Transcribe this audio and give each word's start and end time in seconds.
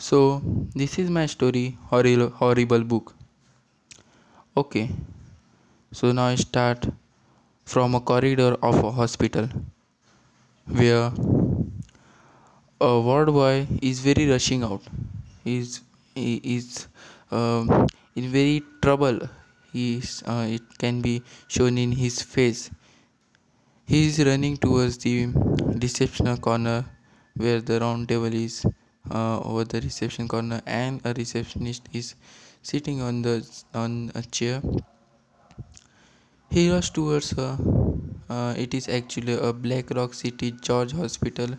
So, 0.00 0.40
this 0.76 0.96
is 0.98 1.10
my 1.10 1.26
story 1.26 1.76
horrible, 1.90 2.30
horrible 2.30 2.84
book. 2.84 3.16
Okay, 4.56 4.90
so 5.90 6.12
now 6.12 6.26
I 6.26 6.36
start 6.36 6.88
from 7.64 7.96
a 7.96 8.00
corridor 8.00 8.56
of 8.62 8.84
a 8.84 8.92
hospital 8.92 9.48
where 10.66 11.10
a 12.80 13.00
ward 13.00 13.26
boy 13.26 13.66
is 13.82 13.98
very 13.98 14.30
rushing 14.30 14.62
out. 14.62 14.82
He's 15.42 15.80
he 16.14 16.36
is 16.44 16.86
um, 17.32 17.88
in 18.14 18.30
very 18.30 18.62
trouble. 18.80 19.18
He 19.72 19.96
is, 19.96 20.22
uh, 20.26 20.46
it 20.48 20.62
can 20.78 21.00
be 21.00 21.22
shown 21.48 21.76
in 21.76 21.90
his 21.90 22.22
face. 22.22 22.70
He 23.84 24.06
is 24.06 24.24
running 24.24 24.58
towards 24.58 24.98
the 24.98 25.26
reception 25.82 26.36
corner 26.36 26.84
where 27.34 27.60
the 27.60 27.80
round 27.80 28.08
table 28.08 28.32
is 28.32 28.64
uh, 29.10 29.40
over 29.40 29.64
the 29.64 29.80
reception 29.80 30.28
corner 30.28 30.60
and 30.66 31.00
a 31.04 31.14
receptionist 31.14 31.88
is 31.92 32.14
sitting 32.62 33.00
on 33.00 33.22
the 33.22 33.46
on 33.74 34.12
a 34.14 34.22
chair. 34.22 34.62
He 36.50 36.70
rushed 36.70 36.94
towards 36.94 37.30
her. 37.32 37.58
Uh, 38.28 38.54
it 38.56 38.74
is 38.74 38.88
actually 38.88 39.34
a 39.34 39.52
black 39.52 39.90
rock 39.90 40.12
city 40.14 40.50
george 40.50 40.92
hospital 40.92 41.56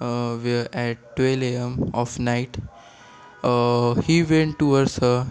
uh, 0.00 0.36
where 0.36 0.68
at 0.74 1.16
12 1.16 1.42
a.m 1.42 1.90
of 1.94 2.18
night 2.18 2.58
uh, 3.42 3.94
he 3.94 4.22
went 4.22 4.58
towards 4.58 4.98
her 4.98 5.26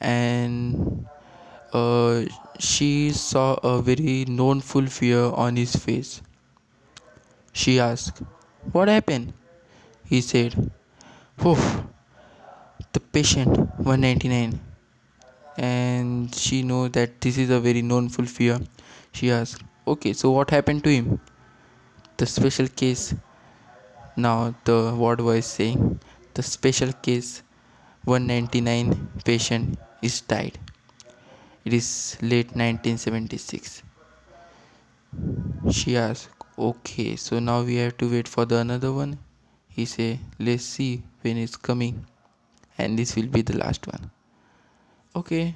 and 0.00 1.06
uh, 1.72 2.24
she 2.58 3.12
saw 3.12 3.54
a 3.62 3.80
very 3.82 4.24
knownful 4.26 4.86
fear 4.86 5.24
on 5.24 5.56
his 5.56 5.74
face. 5.76 6.22
She 7.52 7.78
asked 7.80 8.22
what 8.72 8.88
happened 8.88 9.32
he 10.10 10.20
said 10.20 10.54
Oof, 11.46 11.62
the 12.92 13.00
patient 13.00 13.56
199 13.76 14.60
and 15.56 16.34
she 16.34 16.62
knows 16.62 16.90
that 16.92 17.20
this 17.20 17.36
is 17.38 17.50
a 17.50 17.60
very 17.60 17.82
known 17.82 18.08
full 18.08 18.26
fear. 18.26 18.58
She 19.12 19.30
asked 19.30 19.62
okay 19.86 20.12
so 20.12 20.30
what 20.30 20.50
happened 20.50 20.84
to 20.84 20.90
him? 20.90 21.20
The 22.16 22.26
special 22.26 22.68
case. 22.68 23.14
Now 24.16 24.54
the 24.64 24.94
ward 24.96 25.20
was 25.20 25.46
saying 25.46 26.00
the 26.34 26.42
special 26.42 26.92
case 26.92 27.42
199 28.04 29.22
patient 29.24 29.78
is 30.02 30.20
died. 30.22 30.58
It 31.64 31.72
is 31.72 32.16
late 32.22 32.56
1976 32.56 33.82
she 35.70 35.96
asked 35.96 36.28
okay 36.58 37.16
so 37.16 37.38
now 37.38 37.62
we 37.62 37.76
have 37.76 37.96
to 37.96 38.10
wait 38.10 38.28
for 38.28 38.44
the 38.44 38.56
another 38.56 38.92
one 38.92 39.18
he 39.78 39.84
say 39.90 40.18
let's 40.46 40.64
see 40.76 41.02
when 41.22 41.36
it's 41.42 41.56
coming 41.66 41.98
and 42.78 42.98
this 42.98 43.14
will 43.16 43.28
be 43.36 43.42
the 43.42 43.56
last 43.56 43.86
one. 43.86 44.10
Okay. 45.14 45.54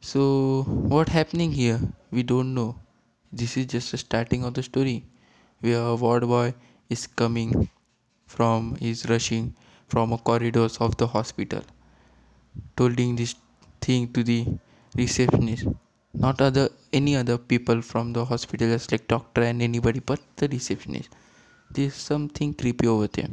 So 0.00 0.64
what 0.92 1.08
happening 1.08 1.52
here? 1.52 1.80
We 2.10 2.22
don't 2.22 2.54
know. 2.54 2.76
This 3.32 3.56
is 3.56 3.66
just 3.74 3.92
the 3.92 3.98
starting 3.98 4.44
of 4.44 4.52
the 4.54 4.62
story 4.62 5.04
where 5.60 5.80
a 5.92 5.94
ward 5.94 6.26
boy 6.32 6.52
is 6.90 7.06
coming 7.06 7.70
from 8.26 8.76
is 8.80 9.08
rushing 9.08 9.54
from 9.88 10.12
a 10.12 10.18
corridors 10.18 10.76
of 10.88 10.96
the 10.98 11.06
hospital 11.06 11.62
telling 12.76 13.16
this 13.16 13.34
thing 13.80 14.12
to 14.12 14.22
the 14.22 14.40
receptionist. 14.96 15.66
Not 16.12 16.40
other 16.42 16.68
any 16.92 17.16
other 17.16 17.38
people 17.38 17.80
from 17.80 18.12
the 18.12 18.24
hospital 18.34 18.68
just 18.76 18.92
like 18.92 19.08
doctor 19.08 19.42
and 19.42 19.62
anybody 19.70 20.00
but 20.00 20.20
the 20.36 20.48
receptionist 20.48 21.10
there's 21.70 21.94
something 21.94 22.54
creepy 22.54 22.86
over 22.86 23.06
there. 23.06 23.28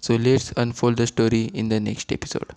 So 0.00 0.16
let's 0.16 0.52
unfold 0.56 0.96
the 0.98 1.06
story 1.06 1.44
in 1.46 1.68
the 1.68 1.80
next 1.80 2.12
episode 2.12 2.50